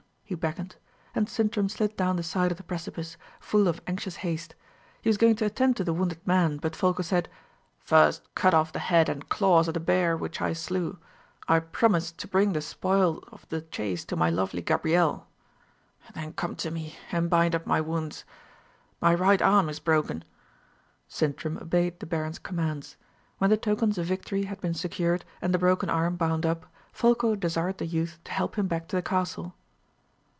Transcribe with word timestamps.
he 0.23 0.35
beckoned; 0.35 0.77
and 1.13 1.27
Sintram 1.27 1.67
slid 1.67 1.97
down 1.97 2.15
the 2.15 2.23
side 2.23 2.51
of 2.51 2.57
the 2.57 2.63
precipice, 2.63 3.17
full 3.41 3.67
of 3.67 3.81
anxious 3.85 4.15
haste. 4.15 4.55
He 5.01 5.09
was 5.09 5.17
going 5.17 5.35
to 5.35 5.45
attend 5.45 5.75
to 5.75 5.83
the 5.83 5.91
wounded 5.91 6.25
man, 6.25 6.55
but 6.55 6.73
Folko 6.73 7.03
said, 7.03 7.27
"First 7.81 8.33
cut 8.33 8.53
off 8.53 8.71
the 8.71 8.79
head 8.79 9.09
and 9.09 9.27
claws 9.27 9.67
of 9.67 9.73
the 9.73 9.81
bear 9.81 10.15
which 10.15 10.39
I 10.39 10.53
slew. 10.53 10.97
I 11.49 11.59
promised 11.59 12.17
to 12.19 12.29
bring 12.29 12.53
the 12.53 12.61
spoils 12.61 13.25
of 13.29 13.45
the 13.49 13.59
chase 13.61 14.05
to 14.05 14.15
my 14.15 14.29
lovely 14.29 14.61
Gabrielle. 14.61 15.27
Then 16.13 16.31
come 16.31 16.55
to 16.55 16.71
me, 16.71 16.95
and 17.11 17.29
bind 17.29 17.53
up 17.53 17.65
my 17.67 17.81
wounds. 17.81 18.23
My 19.01 19.13
right 19.13 19.41
arm 19.41 19.67
is 19.67 19.81
broken." 19.81 20.23
Sintram 21.09 21.57
obeyed 21.57 21.99
the 21.99 22.05
baron's 22.05 22.39
commands. 22.39 22.95
When 23.39 23.49
the 23.49 23.57
tokens 23.57 23.97
of 23.97 24.05
victory 24.05 24.43
had 24.45 24.61
been 24.61 24.75
secured, 24.75 25.25
and 25.41 25.53
the 25.53 25.59
broken 25.59 25.89
arm 25.89 26.15
bound 26.15 26.45
up, 26.45 26.67
Folko 26.93 27.35
desired 27.35 27.79
the 27.79 27.85
youth 27.85 28.17
to 28.23 28.31
help 28.31 28.55
him 28.55 28.67
back 28.67 28.87
to 28.87 28.95
the 28.95 29.01
castle. 29.01 29.55